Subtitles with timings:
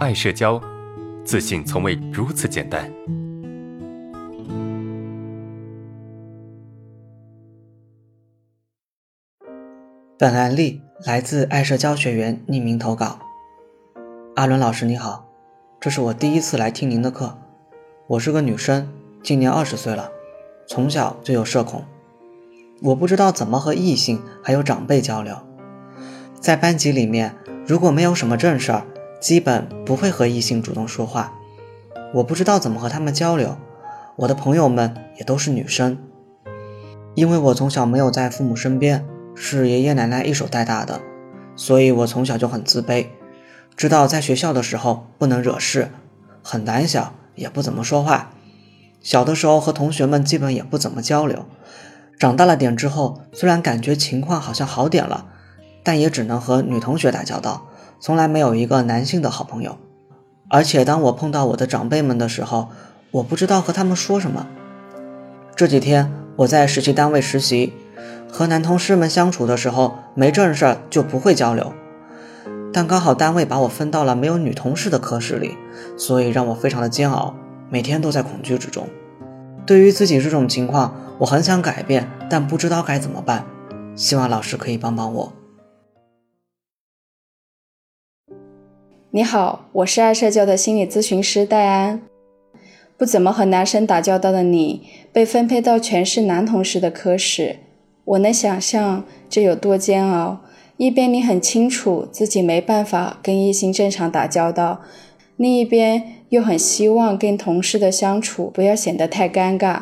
[0.00, 0.58] 爱社交，
[1.26, 2.90] 自信从未如此简单。
[10.16, 13.18] 本案例来自爱社交学员匿名投稿。
[14.36, 15.28] 阿伦老师你好，
[15.78, 17.36] 这是我第一次来听您的课。
[18.06, 18.88] 我是个女生，
[19.22, 20.10] 今年二十岁了，
[20.66, 21.84] 从小就有社恐。
[22.80, 25.36] 我不知道怎么和异性还有长辈交流。
[26.40, 27.36] 在班级里面，
[27.66, 28.86] 如果没有什么正事儿，
[29.20, 31.34] 基本不会和异性主动说话。
[32.14, 33.56] 我不知道怎么和他们交流。
[34.16, 35.96] 我的朋友们也都是女生，
[37.14, 39.06] 因为我从小没有在父母身边。
[39.42, 41.00] 是爷爷奶奶一手带大的，
[41.56, 43.06] 所以我从小就很自卑，
[43.74, 45.90] 知道在学校的时候不能惹事，
[46.42, 48.32] 很胆小，也不怎么说话。
[49.00, 51.46] 小的时候和同学们基本也不怎么交流。
[52.18, 55.28] 长大了点之后，虽然感觉情况好像好点了，
[55.82, 57.69] 但也只能和女同学打交道，
[58.00, 59.76] 从来没有一个男性的好朋友。
[60.48, 62.70] 而且当我碰到我的长辈们的时候，
[63.12, 64.48] 我不知道和他们说什么。
[65.54, 67.72] 这几天我在实习单位实习。
[68.32, 71.72] 和男同事们相处的时候，没正事儿就不会交流。
[72.72, 75.56] 但刚好单位把我分到了没有女同事的科室里，
[75.96, 77.34] 所以让我非常的煎熬，
[77.68, 78.88] 每天都在恐惧之中。
[79.66, 83.44] 对于自己这种情况，我很想改变，但不知道该怎么办。
[83.96, 85.32] 希望老师可以帮帮我。
[89.12, 92.00] 你好，我是爱社交的心理咨询师戴安。
[92.96, 97.56] 不怎么和男生打交道的你，被分配到全是男同事的科室。
[98.04, 100.42] 我能想象这有多煎熬。
[100.76, 104.82] 一边你很清楚自己没办法跟异性正常打交道，
[105.36, 109.80] 另一边又很希望跟同事的相处不要显得太尴尬。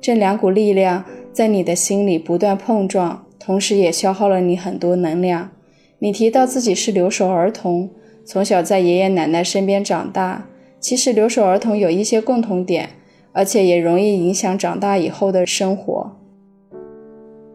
[0.00, 5.52] 这两股力量在你的心里不断碰撞，同时也消耗了你很多能量。
[6.00, 7.88] 你提到自己是留守儿童，
[8.24, 10.46] 从小在爷爷奶奶身边长大。
[10.80, 12.88] 其实留守儿童有一些共同点，
[13.30, 16.16] 而且也容易影响长大以后的生活。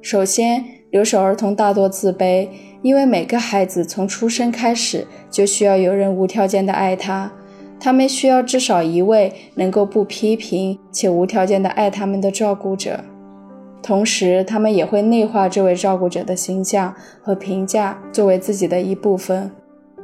[0.00, 2.46] 首先，留守儿童大多自卑，
[2.80, 7.32] 因为每个孩子从出生开始就需要有人无条件的爱他，
[7.80, 13.00] 他们需要至少一位能够不批评且无条件的爱他们的照顾者。
[13.82, 19.50] 同时，他们也会内化这位照顾者的形象和评价作为自己的一部分。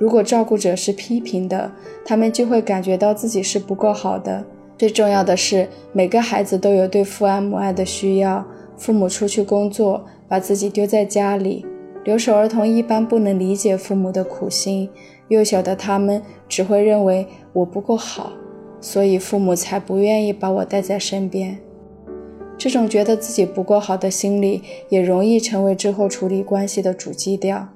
[0.00, 1.70] 如果照顾者是批评的，
[2.06, 4.42] 他们就会感觉到自己是不够好的。
[4.78, 8.46] 最重要的是，每个孩子都有对父爱母爱的需要。
[8.78, 11.66] 父母出去工作，把自己丢在家里。
[12.02, 14.88] 留守儿童一般不能理解父母的苦心，
[15.28, 18.32] 幼小的他们只会认为我不够好，
[18.80, 21.58] 所以父母才不愿意把我带在身边。
[22.56, 27.68] 这种觉得自己不够好的心理，也容易成为之后处理关系的主基调。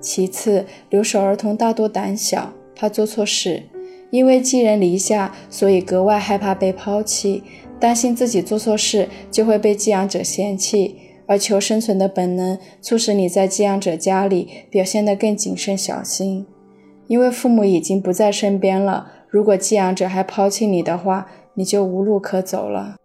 [0.00, 3.64] 其次，留守儿童大多胆小，怕做错事，
[4.10, 7.42] 因为寄人篱下，所以格外害怕被抛弃。
[7.80, 16.44] 担心自己做错事就会被寄养者嫌弃，而求生存的本能促使你在寄养者家里表现得更谨慎小心。
[17.06, 22.96] 因为父母已经不在身边了，如果寄养者还抛弃你的话，你就无路可走了。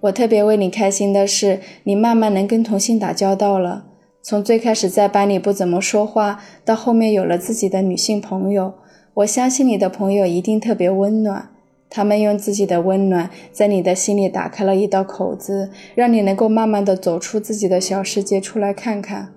[0.00, 3.86] 我特别为你开心的是，你慢慢能跟同性打交道了。
[4.28, 8.74] 从最开始在班里不怎么说话，到后面有了自己的女性朋友，
[9.14, 11.50] 我相信你的朋友一定特别温暖。
[11.88, 19.32] 他们用自己的温暖，在你的心里打开了一道口子，让你能够慢慢的走出自己的小世界，出来看看。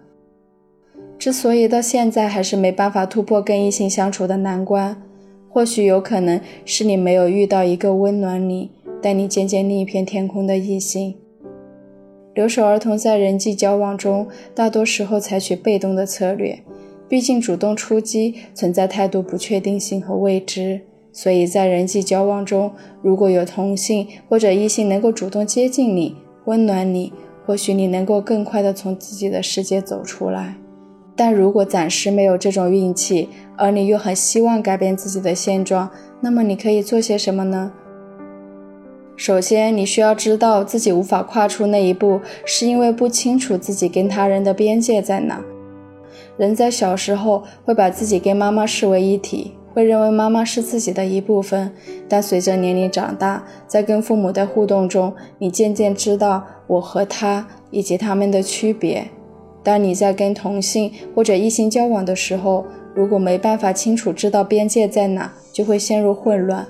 [1.20, 5.00] 之所以到现在还是没办法突破跟异性相处的难关，
[5.48, 11.19] 或许有可能是你没有遇到一个温暖你、带你见见另一片天空的异性。
[12.40, 16.58] 留守儿童在人际交往中，大多时候采取被动的策略，
[17.10, 20.80] 毕竟主动出击存在太多不确定性和未知。
[21.12, 27.12] 所以在人际交往中，如果有同性或者异性能够主动接近你、温暖你，
[27.46, 30.56] 或许你能够更快地从自己的世界走出来。
[31.18, 33.28] 但如果暂时没有这种运气，
[33.58, 35.90] 而你又很希望改变自己的现状，
[36.22, 37.74] 那么你可以做些什么呢？
[39.20, 45.44] 首先，你需要知道自己无法跨出那一步，是因为不清楚自己跟他人的边界在哪。
[46.38, 49.56] 人在小时候会把自己跟妈妈视为一体。
[49.74, 51.70] 会认为妈妈是自己的一部分，
[52.08, 59.10] 但随着年龄长大，在跟父母的互动中，你渐渐知道我和他以及他们的区别。
[59.62, 62.66] 当你在跟同性或者异性交往的时候，
[62.96, 66.66] 如果没办法清楚知道边界在哪，就会陷入混乱。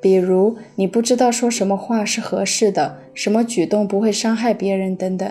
[0.00, 5.30] 比如，你不知道说什么话是合适的，什么举动不会伤害别人等等。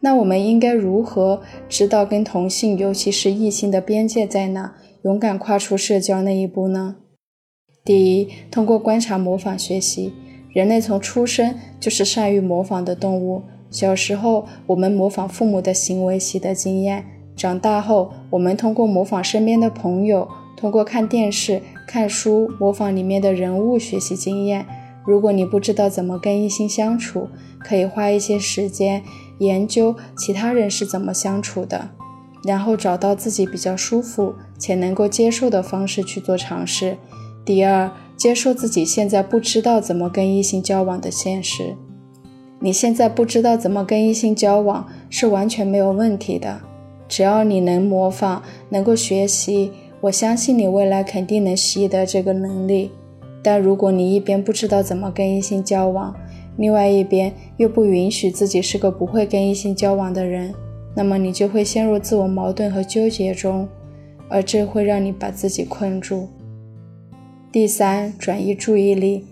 [0.00, 4.74] 那我们应该如何知道跟同性，尤其是异性的边界在哪？
[5.02, 6.96] 勇敢跨出社交那一步呢？
[7.84, 10.12] 第一，通过观察模仿学习。
[10.52, 13.42] 人类从出生就是善于模仿的动物。
[13.70, 17.02] 小时候，我们模仿父母的行为习得经验；
[17.36, 24.66] 长大后，我们通过模仿身边的朋友，通过看电视、看书，模仿里面的人物学习经验。
[25.06, 29.02] 如果你不知道怎么跟异性相处，可以花一些时间
[29.38, 31.88] 研究其他人是怎么相处的，
[32.44, 36.98] 然后找到自己比较舒服且能够接受的方式去做尝试。
[37.42, 41.74] 第二，接受自己现在不知道怎么跟异性交往的现实。
[42.60, 46.60] 你现在不知道怎么跟异性交往是完全没有问题的，
[47.08, 52.90] 只要你能模仿，能够学习，我相信你未来肯定能习得这个能力。
[53.42, 56.14] 但如果你一边不知道怎么跟异性交往，
[56.56, 60.52] 另外一边又不允许自己是个不会跟异性交往的人，
[60.94, 63.68] 那么你就会陷入自我矛盾和纠结中，
[64.28, 66.28] 而这会让你把自己困住。
[67.50, 69.24] 第三，转移注意力。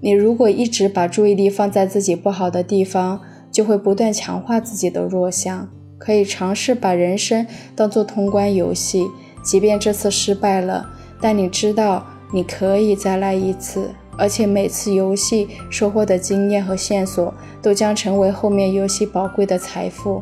[0.00, 3.20] 你如果一直把注意力放在自己不好的地方，
[3.50, 5.68] 就会不断强化自己的弱项。
[5.98, 9.06] 可以尝试把人生当做通关游戏，
[9.46, 10.90] 即便这次失败了，
[11.20, 17.32] 但你知道你可以再来一次，而且每次游戏收获的经验和线索
[17.62, 20.20] 都将成为后面游戏宝贵的财富。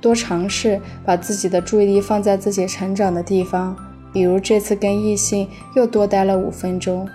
[0.00, 3.76] 多尝试把自己的注意力放在自己成长的地方。
[4.12, 7.08] 比如这次跟异性又多待了五分钟。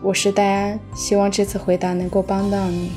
[0.00, 2.92] 我是戴安，希望这次回答能够帮到你。